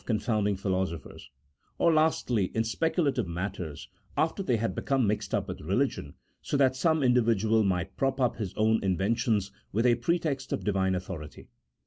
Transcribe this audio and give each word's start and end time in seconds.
confounding 0.03 0.55
philosophers; 0.55 1.29
or, 1.77 1.93
lastly, 1.93 2.45
in 2.55 2.63
speculative 2.63 3.27
matters 3.27 3.87
after 4.17 4.41
they 4.41 4.57
had 4.57 4.73
become 4.73 5.05
mixed 5.05 5.31
up 5.31 5.47
with 5.47 5.61
religion, 5.61 6.15
so 6.41 6.57
that 6.57 6.75
some 6.75 7.03
individual 7.03 7.63
might 7.63 7.95
prop 7.97 8.19
up 8.19 8.37
his 8.37 8.51
own 8.55 8.83
inventions 8.83 9.51
with 9.71 9.85
a 9.85 9.93
pre 9.93 10.17
text 10.17 10.51
of 10.51 10.63
Divine 10.63 10.95
authority. 10.95 11.49